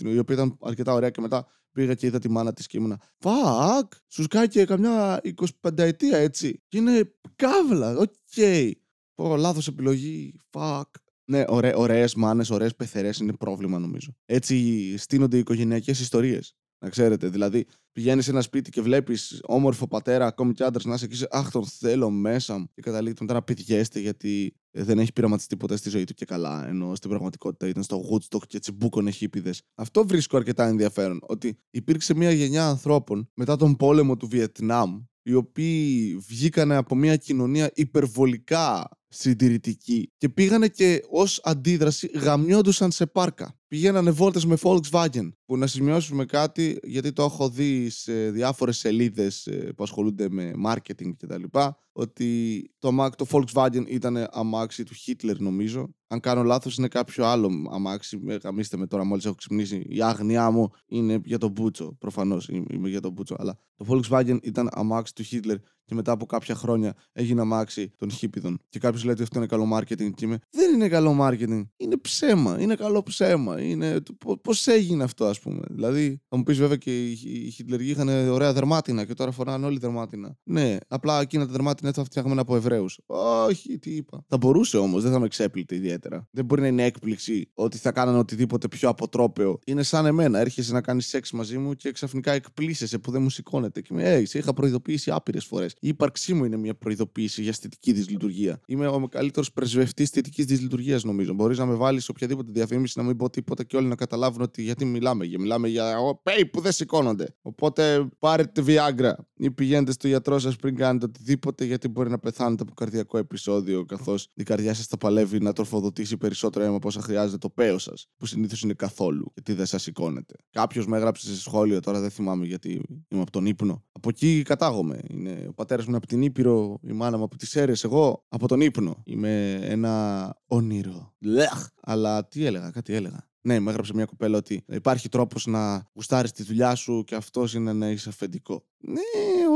η 0.03 0.17
οποία 0.17 0.35
ήταν 0.35 0.57
αρκετά 0.61 0.93
ωραία 0.93 1.09
και 1.09 1.21
μετά 1.21 1.47
πήγα 1.71 1.93
και 1.93 2.05
είδα 2.05 2.19
τη 2.19 2.29
μάνα 2.29 2.53
της 2.53 2.67
και 2.67 2.77
ήμουνα. 2.77 3.01
Fuck! 3.17 3.93
Σου 4.07 4.23
σκάει 4.23 4.47
και 4.47 4.65
καμιά 4.65 5.21
25ετία 5.61 6.17
έτσι. 6.17 6.63
Και 6.67 6.77
είναι 6.77 7.13
καύλα. 7.35 7.97
OK. 7.97 8.13
Okay. 8.35 8.71
Πω, 9.15 9.37
λάθος 9.37 9.67
επιλογή. 9.67 10.35
Fuck. 10.49 10.87
Ναι, 11.25 11.43
ωραίες 11.75 12.15
μάνες, 12.15 12.49
ωραίες 12.49 12.75
πεθερές 12.75 13.17
είναι 13.17 13.33
πρόβλημα 13.33 13.79
νομίζω. 13.79 14.15
Έτσι 14.25 14.97
στήνονται 14.97 15.35
οι 15.35 15.39
οικογενειακές 15.39 15.99
ιστορίες. 15.99 16.55
Να 16.83 16.89
ξέρετε, 16.89 17.27
δηλαδή 17.27 17.65
πηγαίνεις 17.91 18.25
σε 18.25 18.31
ένα 18.31 18.41
σπίτι 18.41 18.69
και 18.69 18.81
βλέπεις 18.81 19.39
όμορφο 19.43 19.87
πατέρα, 19.87 20.25
ακόμη 20.25 20.53
και 20.53 20.63
άντρας, 20.63 20.85
να 20.85 20.93
είσαι 20.93 21.05
εκεί, 21.05 21.23
Αχ, 21.29 21.51
τον 21.51 21.65
θέλω 21.65 22.09
μέσα 22.09 22.57
μου. 22.57 22.69
Και 22.73 22.81
καταλήγει 22.81 23.15
μετά 23.19 23.33
να 23.33 23.41
πηδιέστε 23.41 23.99
γιατί 23.99 24.53
δεν 24.71 24.99
έχει 24.99 25.13
πειραματιστεί 25.13 25.57
ποτέ 25.57 25.75
στη 25.75 25.89
ζωή 25.89 26.03
του 26.03 26.13
και 26.13 26.25
καλά. 26.25 26.67
Ενώ 26.67 26.95
στην 26.95 27.09
πραγματικότητα 27.09 27.67
ήταν 27.67 27.83
στο 27.83 28.01
Woodstock 28.11 28.47
και 28.47 28.59
τσιμπούκονε 28.59 29.11
χίπηδες. 29.11 29.61
Αυτό 29.75 30.07
βρίσκω 30.07 30.37
αρκετά 30.37 30.67
ενδιαφέρον. 30.67 31.19
Ότι 31.21 31.57
υπήρξε 31.69 32.13
μια 32.13 32.31
γενιά 32.31 32.67
ανθρώπων 32.67 33.29
μετά 33.33 33.55
τον 33.55 33.75
πόλεμο 33.75 34.17
του 34.17 34.27
Βιετνάμ, 34.27 35.01
οι 35.21 35.33
οποίοι 35.33 36.15
βγήκαν 36.27 36.71
από 36.71 36.95
μια 36.95 37.15
κοινωνία 37.15 37.71
υπερβολικά 37.75 38.89
συντηρητική 39.07 40.11
και 40.17 40.29
πήγανε 40.29 40.67
και 40.67 41.03
ως 41.09 41.41
αντίδραση 41.43 42.07
γαμιόντουσαν 42.07 42.91
σε 42.91 43.05
πάρκα. 43.05 43.60
Πηγαίνανε 43.71 44.11
βόλτες 44.11 44.45
με 44.45 44.57
Volkswagen 44.61 45.31
που 45.45 45.57
να 45.57 45.67
σημειώσουμε 45.67 46.25
κάτι 46.25 46.79
γιατί 46.83 47.13
το 47.13 47.23
έχω 47.23 47.49
δει 47.49 47.89
σε 47.89 48.31
διάφορες 48.31 48.77
σελίδες 48.77 49.47
ε, 49.47 49.73
που 49.75 49.83
ασχολούνται 49.83 50.29
με 50.29 50.51
marketing 50.65 51.11
κτλ 51.17 51.43
ότι 51.91 52.61
το, 52.79 53.09
το 53.15 53.25
Volkswagen 53.29 53.83
ήταν 53.87 54.27
αμάξι 54.31 54.83
του 54.83 54.93
Hitler 55.05 55.35
νομίζω. 55.37 55.89
Αν 56.07 56.19
κάνω 56.19 56.43
λάθος 56.43 56.77
είναι 56.77 56.87
κάποιο 56.87 57.25
άλλο 57.25 57.51
αμάξι. 57.71 58.19
Γαμίστε 58.43 58.77
με 58.77 58.87
τώρα 58.87 59.03
μόλις 59.03 59.25
έχω 59.25 59.35
ξυπνήσει. 59.35 59.85
Η 59.89 60.01
άγνοιά 60.01 60.51
μου 60.51 60.69
είναι 60.87 61.21
για 61.23 61.37
τον 61.37 61.51
Μπούτσο. 61.51 61.95
Προφανώς 61.99 62.47
είμαι 62.47 62.89
για 62.89 63.01
τον 63.01 63.11
Μπούτσο. 63.11 63.35
Αλλά 63.39 63.57
το 63.75 63.85
Volkswagen 63.89 64.37
ήταν 64.41 64.69
αμάξι 64.71 65.15
του 65.15 65.23
Hitler 65.31 65.55
και 65.85 65.95
μετά 65.95 66.11
από 66.11 66.25
κάποια 66.25 66.55
χρόνια 66.55 66.93
έγινε 67.11 67.41
αμάξι 67.41 67.93
των 67.97 68.11
χίπιδων. 68.11 68.59
Και 68.69 68.79
κάποιος 68.79 69.03
λέει 69.03 69.13
ότι 69.13 69.23
αυτό 69.23 69.37
είναι 69.37 69.47
καλό 69.47 69.77
marketing. 69.77 70.13
Και 70.13 70.25
είμαι, 70.25 70.39
δεν 70.49 70.73
είναι 70.73 70.87
καλό 70.87 71.17
marketing. 71.21 71.67
Είναι 71.77 71.97
ψέμα. 72.01 72.61
Είναι 72.61 72.75
καλό 72.75 73.03
ψέμα. 73.03 73.60
Είναι... 73.69 74.01
Πώς 74.41 74.67
έγινε 74.67 75.03
αυτό, 75.03 75.25
ας 75.25 75.39
πούμε. 75.39 75.61
Δηλαδή, 75.69 76.21
θα 76.29 76.37
μου 76.37 76.43
πεις 76.43 76.57
βέβαια 76.57 76.75
και 76.75 77.09
οι 77.09 77.49
Χιτλεργοί 77.49 77.89
είχαν 77.89 78.29
ωραία 78.29 78.53
δερμάτινα 78.53 79.05
και 79.05 79.13
τώρα 79.13 79.31
φοράνε 79.31 79.65
όλοι 79.65 79.77
δερμάτινα. 79.77 80.37
Ναι, 80.43 80.77
απλά 80.87 81.21
εκείνα 81.21 81.45
τα 81.45 81.51
δερμάτινα 81.51 81.89
ήταν 81.89 82.05
φτιαγμένα 82.05 82.41
από 82.41 82.55
Εβραίους. 82.55 82.99
Όχι, 83.05 83.79
τι 83.79 83.91
είπα. 83.95 84.25
Θα 84.27 84.37
μπορούσε 84.37 84.77
όμως, 84.77 85.03
δεν 85.03 85.11
θα 85.11 85.19
με 85.19 85.25
εξέπλητε 85.25 85.75
ιδιαίτερα. 85.75 86.27
Δεν 86.31 86.45
μπορεί 86.45 86.61
να 86.61 86.67
είναι 86.67 86.83
έκπληξη 86.83 87.49
ότι 87.53 87.77
θα 87.77 87.91
κάνανε 87.91 88.17
οτιδήποτε 88.17 88.67
πιο 88.67 88.89
αποτρόπαιο. 88.89 89.59
Είναι 89.65 89.83
σαν 89.83 90.05
εμένα. 90.05 90.39
Έρχεσαι 90.39 90.73
να 90.73 90.81
κάνεις 90.81 91.07
σεξ 91.07 91.31
μαζί 91.31 91.57
μου 91.57 91.73
και 91.73 91.91
ξαφνικά 91.91 92.31
εκπλήσεσαι 92.31 92.97
που 92.97 93.11
δεν 93.11 93.21
μου 93.21 93.29
σηκώνεται. 93.29 93.81
Και 93.81 93.93
με, 93.93 94.17
hey, 94.17 94.23
σε 94.25 94.37
είχα 94.37 94.53
προειδοποιήσει 94.53 95.11
άπειρες 95.11 95.45
φορές. 95.45 95.75
Η 95.79 95.87
ύπαρξή 95.87 96.33
μου 96.33 96.45
είναι 96.45 96.57
μια 96.57 96.75
προειδοποίηση 96.75 97.41
για 97.41 97.49
αισθητική 97.49 97.91
δυσλειτουργία. 97.91 98.61
Είμαι 98.65 98.87
ο 98.87 99.07
καλύτερος 99.07 99.51
πρεσβευτής 99.51 100.09
αισθητικής 100.11 100.45
δυσλειτουργίας, 100.45 101.03
νομίζω. 101.03 101.33
Μπορείς 101.33 101.57
να 101.57 101.65
με 101.65 101.73
βάλεις 101.73 102.09
οποιαδήποτε 102.09 102.51
διαφήμιση 102.51 102.97
να 102.97 103.03
μην 103.03 103.17
πω 103.17 103.29
τίποτα 103.29 103.50
οτιδήποτε 103.51 103.63
και 103.63 103.77
όλοι 103.77 103.87
να 103.87 103.95
καταλάβουν 103.95 104.41
ότι 104.41 104.61
γιατί 104.61 104.85
μιλάμε. 104.85 105.25
Για, 105.25 105.39
μιλάμε 105.39 105.67
για 105.67 105.95
pay 106.23 106.43
που 106.51 106.61
δεν 106.61 106.71
σηκώνονται. 106.71 107.35
Οπότε 107.41 108.09
πάρετε 108.19 108.61
τη 108.61 108.73
Viagra 108.73 109.11
ή 109.35 109.51
πηγαίνετε 109.51 109.91
στο 109.91 110.07
γιατρό 110.07 110.39
σας 110.39 110.55
πριν 110.55 110.75
κάνετε 110.75 111.05
οτιδήποτε, 111.05 111.65
γιατί 111.65 111.87
μπορεί 111.87 112.09
να 112.09 112.19
πεθάνετε 112.19 112.63
από 112.63 112.73
καρδιακό 112.73 113.17
επεισόδιο, 113.17 113.85
καθώς 113.85 114.27
η 114.33 114.43
καρδιά 114.43 114.73
σας 114.73 114.85
θα 114.85 114.97
παλεύει 114.97 115.39
να 115.39 115.53
τροφοδοτήσει 115.53 116.17
περισσότερο 116.17 116.65
αίμα 116.65 116.75
από 116.75 116.87
όσα 116.87 117.01
χρειάζεται 117.01 117.37
το 117.37 117.49
παίο 117.49 117.77
σας, 117.77 118.07
που 118.17 118.25
συνήθως 118.25 118.61
είναι 118.61 118.73
καθόλου, 118.73 119.31
γιατί 119.33 119.53
δεν 119.53 119.65
σας 119.65 119.81
σηκώνετε. 119.81 120.35
Κάποιος 120.49 120.87
με 120.87 120.97
έγραψε 120.97 121.27
σε 121.27 121.39
σχόλιο, 121.39 121.79
τώρα 121.79 121.99
δεν 121.99 122.09
θυμάμαι 122.09 122.45
γιατί 122.45 122.81
είμαι 123.07 123.21
από 123.21 123.31
τον 123.31 123.45
ύπνο. 123.45 123.83
Από 123.91 124.09
εκεί 124.09 124.41
κατάγομαι. 124.41 124.99
Είναι 125.07 125.45
ο 125.49 125.53
πατέρας 125.53 125.83
μου 125.83 125.89
είναι 125.89 125.97
από 125.97 126.07
την 126.07 126.21
Ήπειρο, 126.21 126.79
η 126.81 126.91
μάνα 126.91 127.17
μου 127.17 127.23
από 127.23 127.37
τις 127.37 127.55
αίρε. 127.55 127.73
Εγώ 127.83 128.25
από 128.29 128.47
τον 128.47 128.61
ύπνο. 128.61 129.01
Είμαι 129.05 129.59
ένα 129.61 130.35
όνειρο. 130.47 131.13
Λεχ. 131.19 131.67
Αλλά 131.81 132.27
τι 132.27 132.45
έλεγα, 132.45 132.69
κάτι 132.69 132.93
έλεγα. 132.93 133.29
Ναι, 133.43 133.59
μου 133.59 133.69
έγραψε 133.69 133.93
μια 133.93 134.05
κοπέλα 134.05 134.37
ότι 134.37 134.63
υπάρχει 134.67 135.09
τρόπος 135.09 135.45
να 135.45 135.89
γουστάρεις 135.93 136.31
τη 136.31 136.43
δουλειά 136.43 136.75
σου 136.75 137.03
και 137.07 137.15
αυτός 137.15 137.53
είναι 137.53 137.73
να 137.73 137.89
είσαι 137.89 138.09
αφεντικό. 138.09 138.65
Ναι, 138.77 139.01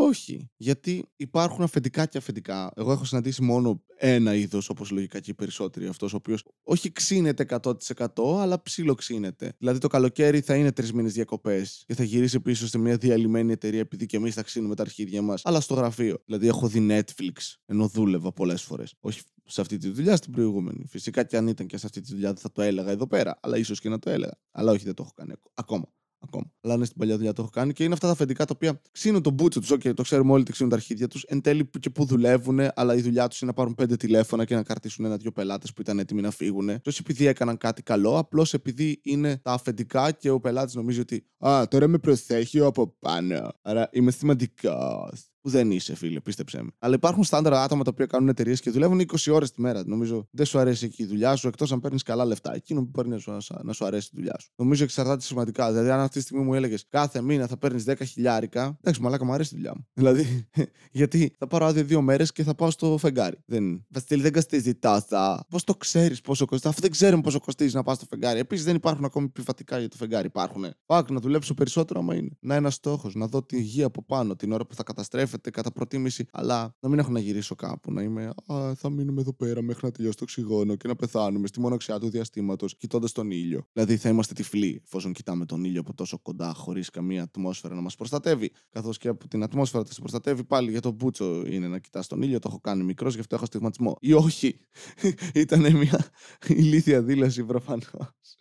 όχι. 0.01 0.49
Γιατί 0.57 1.05
υπάρχουν 1.15 1.63
αφεντικά 1.63 2.05
και 2.05 2.17
αφεντικά. 2.17 2.71
Εγώ 2.75 2.91
έχω 2.91 3.05
συναντήσει 3.05 3.41
μόνο 3.41 3.83
ένα 3.97 4.35
είδος, 4.35 4.69
όπως 4.69 4.91
λογικά 4.91 5.19
και 5.19 5.31
οι 5.31 5.33
περισσότεροι. 5.33 5.87
Αυτός 5.87 6.13
ο 6.13 6.15
οποίος 6.15 6.43
όχι 6.63 6.91
ξύνεται 6.91 7.45
100% 7.61 8.39
αλλά 8.39 8.61
ψιλοξύνεται. 8.61 9.53
Δηλαδή 9.57 9.79
το 9.79 9.87
καλοκαίρι 9.87 10.41
θα 10.41 10.55
είναι 10.55 10.71
τρεις 10.71 10.93
μήνες 10.93 11.13
διακοπές 11.13 11.83
και 11.87 11.95
θα 11.95 12.03
γυρίσει 12.03 12.39
πίσω 12.39 12.67
σε 12.67 12.77
μια 12.77 12.97
διαλυμένη 12.97 13.51
εταιρεία 13.51 13.79
επειδή 13.79 14.05
και 14.05 14.17
εμείς 14.17 14.33
θα 14.33 14.41
ξύνουμε 14.43 14.75
τα 14.75 14.81
αρχίδια 14.81 15.21
μας, 15.21 15.41
αλλά 15.45 15.59
στο 15.59 15.73
γραφείο. 15.73 16.17
Δηλαδή 16.25 16.47
έχω 16.47 16.67
δει 16.67 16.87
Netflix 16.89 17.33
ενώ 17.65 17.87
δούλευα 17.87 18.31
πολλές 18.31 18.61
φορές. 18.61 18.93
Όχι 18.99 19.21
σε 19.45 19.61
αυτή 19.61 19.77
τη 19.77 19.89
δουλειά, 19.89 20.15
στην 20.15 20.31
προηγούμενη. 20.31 20.85
Φυσικά 20.87 21.23
και 21.23 21.37
αν 21.37 21.47
ήταν 21.47 21.67
και 21.67 21.77
σε 21.77 21.85
αυτή 21.85 22.01
τη 22.01 22.13
δουλειά 22.13 22.33
δεν 22.33 22.41
θα 22.41 22.51
το 22.51 22.61
έλεγα 22.61 22.91
εδώ 22.91 23.07
πέρα, 23.07 23.39
αλλά 23.41 23.57
ίσως 23.57 23.79
και 23.79 23.89
να 23.89 23.99
το 23.99 24.09
έλεγα. 24.09 24.33
Αλλά 24.51 24.71
όχι, 24.71 24.83
δεν 24.83 24.93
το 24.93 25.03
έχω 25.03 25.11
κάνει 25.15 25.33
ακόμα 25.53 25.85
ακόμα. 26.25 26.51
Αλλά 26.61 26.73
είναι 26.73 26.85
στην 26.85 26.97
παλιά 26.97 27.15
δουλειά 27.15 27.33
το 27.33 27.41
έχω 27.41 27.51
κάνει 27.51 27.73
και 27.73 27.83
είναι 27.83 27.93
αυτά 27.93 28.07
τα 28.07 28.13
αφεντικά 28.13 28.45
τα 28.45 28.51
οποία 28.55 28.81
ξύνουν 28.91 29.21
τον 29.21 29.33
μπούτσο 29.33 29.59
τους. 29.59 29.71
Okay, 29.71 29.93
το 29.93 30.03
ξέρουμε 30.03 30.31
όλοι 30.31 30.41
ότι 30.41 30.51
ξύνουν 30.51 30.71
τα 30.71 30.77
αρχίδια 30.77 31.07
τους. 31.07 31.23
Εν 31.23 31.41
τέλει 31.41 31.69
και 31.79 31.89
που 31.89 32.05
δουλεύουν, 32.05 32.59
αλλά 32.75 32.95
η 32.95 33.01
δουλειά 33.01 33.27
τους 33.27 33.41
είναι 33.41 33.51
να 33.51 33.57
πάρουν 33.57 33.75
πέντε 33.75 33.95
τηλέφωνα 33.95 34.45
και 34.45 34.55
να 34.55 34.63
καρτίσουν 34.63 35.05
ένα-δυο 35.05 35.31
πελάτες 35.31 35.73
που 35.73 35.81
ήταν 35.81 35.99
έτοιμοι 35.99 36.21
να 36.21 36.31
φύγουν. 36.31 36.67
Και 36.67 36.89
όχι 36.89 36.99
επειδή 37.01 37.25
έκαναν 37.25 37.57
κάτι 37.57 37.83
καλό, 37.83 38.17
απλώς 38.17 38.53
επειδή 38.53 38.99
είναι 39.03 39.37
τα 39.37 39.51
αφεντικά 39.51 40.11
και 40.11 40.29
ο 40.29 40.39
πελάτης 40.39 40.75
νομίζει 40.75 40.99
ότι 40.99 41.25
Α, 41.37 41.67
τώρα 41.67 41.87
με 41.87 41.97
προσέχει 41.97 42.59
από 42.59 42.95
πάνω. 42.99 43.51
Άρα 43.61 43.89
είμαι 43.91 44.11
σημαντικός 44.11 45.29
που 45.45 45.51
δεν 45.51 45.71
είσαι, 45.71 45.95
φίλε, 45.95 46.19
πίστεψέ 46.19 46.63
με. 46.63 46.69
Αλλά 46.79 46.95
υπάρχουν 46.95 47.23
στάνταρα 47.23 47.63
άτομα 47.63 47.83
τα 47.83 47.89
οποία 47.93 48.05
κάνουν 48.05 48.29
εταιρείες 48.29 48.61
και 48.61 48.71
δουλεύουν 48.71 48.99
20 48.99 49.33
ώρες 49.33 49.51
τη 49.51 49.61
μέρα. 49.61 49.83
Νομίζω 49.85 50.27
δεν 50.31 50.45
σου 50.45 50.59
αρέσει 50.59 50.85
εκεί 50.85 51.03
η 51.03 51.05
δουλειά 51.05 51.35
σου, 51.35 51.47
εκτός 51.47 51.71
αν 51.71 51.79
παίρνεις 51.79 52.03
καλά 52.03 52.25
λεφτά. 52.25 52.55
Εκείνο 52.55 52.81
που 52.81 52.91
παίρνει 52.91 53.17
να, 53.25 53.37
να 53.63 53.73
σου 53.73 53.85
αρέσει 53.85 54.09
η 54.11 54.15
δουλειά 54.15 54.35
σου. 54.39 54.49
Νομίζω 54.55 54.83
εξαρτάται 54.83 55.23
σημαντικά. 55.23 55.71
Δηλαδή, 55.71 55.89
αν 55.89 55.99
αυτή 55.99 56.17
τη 56.17 56.23
στιγμή 56.23 56.43
μου 56.43 56.53
έλεγες 56.53 56.85
κάθε 56.89 57.21
μήνα 57.21 57.47
θα 57.47 57.57
παίρνεις 57.57 57.83
10 57.87 57.93
χιλιάρικα, 58.05 58.77
εντάξει, 58.81 59.01
μαλάκα 59.01 59.25
μου 59.25 59.33
αρέσει 59.33 59.53
η 59.53 59.57
δουλειά 59.57 59.73
μου. 59.75 59.87
Δηλαδή, 59.99 60.49
γιατί 60.91 61.35
θα 61.37 61.47
πάρω 61.47 61.65
άδεια 61.65 61.83
δύο 61.83 62.01
μέρες 62.01 62.31
και 62.31 62.43
θα 62.43 62.55
πάω 62.55 62.71
στο 62.71 62.97
φεγγάρι. 62.97 63.37
Δεν. 63.45 63.85
Βασίλη, 63.87 64.21
δεν 64.21 64.33
κοστίζει 64.33 64.75
τόσα. 64.75 65.45
Πώς 65.49 65.63
το 65.63 65.75
ξέρεις 65.75 66.21
πόσο 66.21 66.45
κοστίζει, 66.45 66.73
αφού 66.73 66.81
δεν 66.81 66.91
ξέρουμε 66.91 67.21
πόσο 67.21 67.39
κοστίζει 67.39 67.75
να 67.75 67.83
πας 67.83 67.95
στο 67.95 68.05
φεγγάρι. 68.09 68.39
Επίσης, 68.39 68.65
δεν 68.65 68.75
υπάρχουν 68.75 69.05
ακόμη 69.05 69.25
επιβατικά 69.25 69.79
για 69.79 69.89
το 69.89 69.95
φεγγάρι. 69.95 70.27
Υπάρχουν. 70.27 70.65
Πάκ 70.85 71.09
να 71.09 71.19
δουλέψω 71.19 71.53
περισσότερο, 71.53 71.99
άμα 71.99 72.15
είναι. 72.15 72.29
Να 72.39 72.55
ένας 72.55 72.73
στόχος, 72.73 73.15
να 73.15 73.27
δω 73.27 73.43
τη 73.43 73.61
γη 73.61 73.83
από 73.83 74.03
πάνω 74.03 74.35
την 74.35 74.51
ώρα 74.51 74.65
που 74.65 74.75
θα 74.75 74.83
καταστρέφει 74.83 75.34
κατά 75.37 75.71
προτίμηση, 75.71 76.25
αλλά 76.31 76.75
να 76.79 76.89
μην 76.89 76.99
έχω 76.99 77.11
να 77.11 77.19
γυρίσω 77.19 77.55
κάπου. 77.55 77.91
Να 77.91 78.01
είμαι, 78.01 78.33
Α, 78.45 78.75
θα 78.75 78.89
μείνουμε 78.89 79.21
εδώ 79.21 79.33
πέρα 79.33 79.61
μέχρι 79.61 79.85
να 79.85 79.91
τελειώσει 79.91 80.17
το 80.17 80.23
οξυγόνο 80.23 80.75
και 80.75 80.87
να 80.87 80.95
πεθάνουμε 80.95 81.47
στη 81.47 81.59
μοναξιά 81.59 81.99
του 81.99 82.09
διαστήματος, 82.09 82.77
κοιτώντας 82.77 83.11
τον 83.11 83.31
ήλιο. 83.31 83.67
Δηλαδή 83.73 83.97
θα 83.97 84.09
είμαστε 84.09 84.33
τυφλοί, 84.33 84.81
εφόσον 84.85 85.13
κοιτάμε 85.13 85.45
τον 85.45 85.63
ήλιο 85.63 85.79
από 85.79 85.93
τόσο 85.93 86.19
κοντά, 86.19 86.53
χωρίς 86.53 86.89
καμία 86.89 87.23
ατμόσφαιρα 87.23 87.75
να 87.75 87.81
μας 87.81 87.95
προστατεύει. 87.95 88.51
Καθώς 88.69 88.97
και 88.97 89.07
από 89.07 89.27
την 89.27 89.43
ατμόσφαιρα 89.43 89.83
θα 89.83 89.93
σε 89.93 89.99
προστατεύει 89.99 90.43
πάλι 90.43 90.71
για 90.71 90.81
τον 90.81 90.93
μπούτσο 90.93 91.43
είναι 91.45 91.67
να 91.67 91.79
κοιτάς 91.79 92.07
τον 92.07 92.21
ήλιο. 92.21 92.39
Το 92.39 92.47
έχω 92.49 92.59
κάνει 92.59 92.83
μικρός, 92.83 93.13
γι' 93.13 93.19
αυτό 93.19 93.35
έχω 93.35 93.45
στιγματισμό. 93.45 93.97
Ή 93.99 94.13
όχι. 94.13 94.59
Ήταν 95.33 95.77
μια 95.77 96.11
ηλίθια 96.47 97.01
δήλωση 97.01 97.43
προφανώς. 97.43 97.85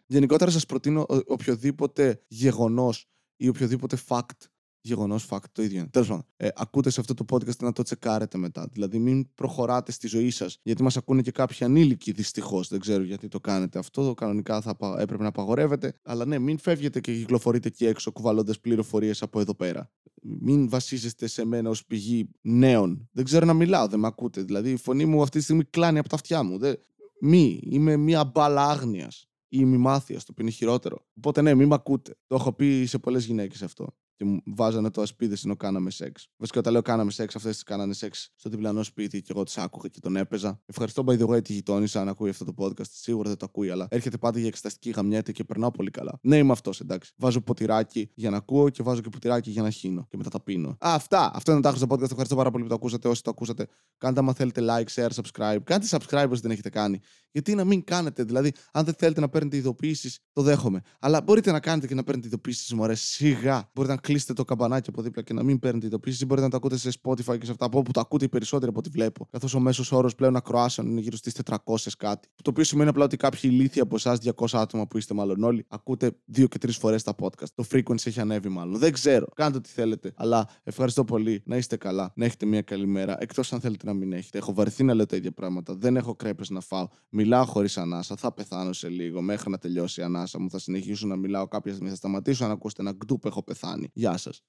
Γενικότερα 0.06 0.50
σας 0.50 0.66
προτείνω 0.66 1.06
οποιοδήποτε 1.26 2.22
γεγονός 2.28 3.08
ή 3.36 3.48
οποιοδήποτε 3.48 3.98
fact 4.08 4.38
γεγονός, 4.84 5.26
fact, 5.30 5.44
το 5.52 5.62
ίδιο 5.62 5.78
είναι. 5.78 5.88
Τέλος 5.88 6.08
πάντων, 6.08 6.24
ε, 6.36 6.48
ακούτε 6.54 6.90
σε 6.90 7.00
αυτό 7.00 7.14
το 7.14 7.24
podcast 7.30 7.56
να 7.56 7.72
το 7.72 7.82
τσεκάρετε 7.82 8.38
μετά. 8.38 8.68
Δηλαδή, 8.72 8.98
μην 8.98 9.34
προχωράτε 9.34 9.92
στη 9.92 10.06
ζωή 10.06 10.30
σας, 10.30 10.58
γιατί 10.62 10.82
μας 10.82 10.96
ακούνε 10.96 11.22
και 11.22 11.30
κάποιοι 11.30 11.66
ανήλικοι 11.66 12.12
δυστυχώς. 12.12 12.68
Δεν 12.68 12.80
ξέρω 12.80 13.02
γιατί 13.02 13.28
το 13.28 13.40
κάνετε 13.40 13.78
αυτό. 13.78 14.14
Κανονικά 14.14 14.60
θα 14.60 14.76
έπρεπε 14.98 15.22
να 15.22 15.28
απαγορεύεται. 15.28 15.98
Αλλά 16.02 16.24
ναι, 16.24 16.38
μην 16.38 16.58
φεύγετε 16.58 17.00
και 17.00 17.14
κυκλοφορείτε 17.14 17.68
εκεί 17.68 17.86
έξω 17.86 18.12
κουβαλώντας 18.12 18.60
πληροφορίες 18.60 19.22
από 19.22 19.40
εδώ 19.40 19.54
πέρα. 19.54 19.90
Μην 20.22 20.68
βασίζεστε 20.68 21.26
σε 21.26 21.44
μένα 21.44 21.70
ως 21.70 21.86
πηγή 21.86 22.28
νέων. 22.40 23.08
Δεν 23.12 23.24
ξέρω 23.24 23.46
να 23.46 23.54
μιλάω, 23.54 23.86
δεν 23.86 23.98
με 23.98 24.06
ακούτε. 24.06 24.42
Δηλαδή, 24.42 24.70
η 24.70 24.76
φωνή 24.76 25.04
μου 25.04 25.22
αυτή 25.22 25.38
τη 25.38 25.44
στιγμή 25.44 25.64
κλάνει 25.64 25.98
από 25.98 26.08
τα 26.08 26.14
αυτιά 26.14 26.42
μου. 26.42 26.58
Δεν... 26.58 26.76
Μη, 27.20 27.60
είμαι 27.64 27.96
μια 27.96 28.24
μπάλα 28.24 28.68
άγνοιας 28.68 29.28
ή 29.48 29.58
ημιμάθεια, 29.60 30.16
το 30.16 30.24
οποίο 30.30 30.44
είναι 30.44 30.54
χειρότερο. 30.54 31.06
Οπότε 31.16 31.42
ναι, 31.42 31.54
μην 31.54 31.68
με 31.68 31.74
ακούτε. 31.74 32.16
Το 32.26 32.34
έχω 32.34 32.52
πει 32.52 32.84
σε 32.84 32.98
πολλές 32.98 33.24
γυναίκες 33.24 33.62
αυτό 33.62 33.94
και 34.16 34.24
μου 34.24 34.42
βάζανε 34.44 34.90
το 34.90 35.02
ασπίδε 35.02 35.36
ενώ 35.44 35.56
κάναμε 35.56 35.90
σεξ. 35.90 36.28
Βασικά, 36.36 36.58
όταν 36.58 36.72
λέω 36.72 36.82
κάναμε 36.82 37.10
σεξ, 37.10 37.36
αυτές 37.36 37.52
τις 37.54 37.62
κάνανε 37.62 37.94
σεξ 37.94 38.32
στο 38.34 38.50
διπλανό 38.50 38.82
σπίτι 38.82 39.22
και 39.22 39.32
εγώ 39.34 39.42
τις 39.42 39.58
άκουγα 39.58 39.88
και 39.88 40.00
τον 40.00 40.16
έπαιζα. 40.16 40.60
Ευχαριστώ, 40.66 41.04
by 41.06 41.18
the 41.18 41.26
way, 41.26 41.44
τη 41.44 41.52
γειτόνισσα 41.52 42.00
αν 42.00 42.08
ακούει 42.08 42.30
αυτό 42.30 42.44
το 42.44 42.54
podcast. 42.56 42.88
Σίγουρα 42.90 43.28
δεν 43.28 43.38
το 43.38 43.44
ακούει, 43.44 43.70
αλλά 43.70 43.86
έρχεται 43.90 44.16
πάντα 44.16 44.38
για 44.38 44.48
εξεταστική 44.48 44.90
γαμιέται 44.90 45.32
και 45.32 45.44
περνάω 45.44 45.70
πολύ 45.70 45.90
καλά. 45.90 46.18
Ναι, 46.22 46.36
είμαι 46.36 46.52
αυτός, 46.52 46.80
εντάξει. 46.80 47.12
Βάζω 47.16 47.40
ποτηράκι 47.40 48.10
για 48.14 48.30
να 48.30 48.36
ακούω 48.36 48.68
και 48.68 48.82
βάζω 48.82 49.00
και 49.00 49.08
ποτηράκι 49.08 49.50
για 49.50 49.62
να 49.62 49.70
χύνω 49.70 50.06
και 50.10 50.16
μετά 50.16 50.30
τα 50.30 50.40
πίνω. 50.40 50.68
Α, 50.68 50.76
αυτά. 50.78 51.30
Αυτό 51.34 51.52
είναι 51.52 51.60
το 51.60 51.68
άχρο 51.68 51.80
στο 51.80 51.94
podcast. 51.94 52.10
Ευχαριστώ 52.10 52.36
πάρα 52.36 52.50
πολύ 52.50 52.62
που 52.62 52.68
το 52.68 52.74
ακούσατε. 52.74 53.08
Όσοι 53.08 53.22
το 53.22 53.30
ακούσατε, 53.30 53.66
κάντε 53.98 54.20
άμα 54.20 54.32
θέλετε 54.32 54.62
like, 54.68 54.94
share, 54.94 55.10
subscribe. 55.10 55.58
Κάντε 55.64 55.86
subscribe 55.90 56.28
όσοι 56.30 56.40
δεν 56.40 56.50
έχετε 56.50 56.68
κάνει. 56.68 57.00
Γιατί 57.30 57.54
να 57.54 57.64
μην 57.64 57.84
κάνετε, 57.84 58.22
δηλαδή, 58.22 58.52
αν 58.72 58.84
δεν 58.84 58.94
θέλετε 58.94 59.20
να 59.20 59.28
παίρνετε 59.28 59.56
ειδοποιήσεις, 59.56 60.18
το 60.32 60.42
δέχομαι. 60.42 60.80
Αλλά 60.98 61.22
μπορείτε 61.22 61.52
να 61.52 61.60
κάνετε 61.60 61.86
και 61.86 61.94
να 61.94 62.04
παίρνετε 62.04 62.26
ειδοποιήσεις, 62.26 62.72
μωρέ, 62.72 62.94
σιγά. 62.94 63.70
Μπορείτε 63.74 63.94
να 63.94 64.00
κλείσετε 64.04 64.32
το 64.32 64.44
καμπανάκι 64.44 64.90
από 64.90 65.02
δίπλα 65.02 65.22
και 65.22 65.32
να 65.32 65.42
μην 65.42 65.58
παίρνετε 65.58 65.86
ειδοποιήσεις 65.86 66.20
ή 66.20 66.26
μπορείτε 66.26 66.46
να 66.46 66.50
το 66.50 66.56
ακούτε 66.56 66.76
σε 66.76 66.90
Spotify 67.02 67.38
και 67.38 67.44
σε 67.44 67.50
αυτά 67.50 67.64
από 67.64 67.78
όπου 67.78 67.90
το 67.90 68.00
ακούτε 68.00 68.24
οι 68.24 68.28
περισσότεροι 68.28 68.70
από 68.70 68.78
ό,τι 68.78 68.88
βλέπω. 68.88 69.28
Καθώς 69.30 69.54
ο 69.54 69.60
μέσος 69.60 69.92
όρος 69.92 70.14
πλέον 70.14 70.36
ακροάσεων 70.36 70.88
είναι 70.88 71.00
γύρω 71.00 71.16
στις 71.16 71.36
400 71.44 71.56
κάτι. 71.98 72.28
Το 72.42 72.50
οποίο 72.50 72.64
σημαίνει 72.64 72.88
απλά 72.88 73.04
ότι 73.04 73.16
κάποιοι 73.16 73.40
ηλίθιοι 73.42 73.80
από 73.80 73.94
εσάς, 73.94 74.18
200 74.18 74.46
άτομα 74.52 74.86
που 74.86 74.98
είστε 74.98 75.14
μάλλον 75.14 75.42
όλοι, 75.42 75.64
ακούτε 75.68 76.10
δύο 76.24 76.46
και 76.46 76.58
τρεις 76.58 76.76
φορές 76.76 77.02
τα 77.02 77.14
podcast. 77.20 77.48
Το 77.54 77.64
frequency 77.70 78.06
έχει 78.06 78.20
ανέβει 78.20 78.48
μάλλον. 78.48 78.78
Δεν 78.78 78.92
ξέρω. 78.92 79.26
Κάντε 79.34 79.56
ό,τι 79.56 79.68
θέλετε. 79.68 80.12
Αλλά 80.16 80.48
ευχαριστώ 80.62 81.04
πολύ. 81.04 81.42
Να 81.44 81.56
είστε 81.56 81.76
καλά. 81.76 82.12
Να 82.16 82.24
έχετε 82.24 82.46
μια 82.46 82.62
καλή 82.62 82.86
μέρα. 82.86 83.16
Εκτός 83.20 83.52
αν 83.52 83.60
θέλετε 83.60 83.86
να 83.86 83.92
μην 83.94 84.12
έχετε. 84.12 84.38
Έχω 84.38 84.54
βαρεθεί 84.54 84.84
να 84.84 84.94
λέω 84.94 85.06
τα 85.06 85.16
ίδια 85.16 85.32
πράγματα. 85.32 85.74
Δεν 85.74 85.96
έχω 85.96 86.14
κρέπες 86.14 86.50
να 86.50 86.60
φάω. 86.60 86.88
Μιλάω 87.08 87.44
χωρίς 87.44 87.76
ανάσα. 87.78 88.16
Θα 88.16 88.32
πεθάνω 88.32 88.72
σε 88.72 88.88
λίγο 88.88 89.22
μέχρι 89.22 89.50
να 89.50 89.58
τελειώσει 89.58 90.00
η 90.00 90.04
ανάσα 90.04 90.40
μου. 90.40 90.50
Θα 90.50 90.58
συνεχίσω 90.58 91.06
να 91.06 91.16
μιλάω 91.16 91.48
κάποια 91.48 91.72
στιγμή. 91.72 91.90
Θα 91.90 91.96
σταματήσω 91.96 92.46
να 92.46 92.52
ακούσετε 92.52 92.82
ένα 92.82 92.92
γκντουπ 92.92 93.24
έχω 93.24 93.42
πεθάνει. 93.42 93.90
Γεια 93.96 94.16
σας. 94.16 94.42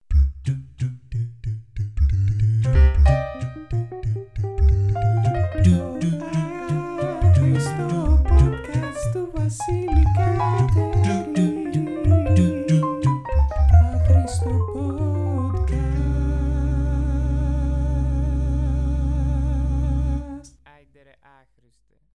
do 0.46 0.54
do 0.82 1.05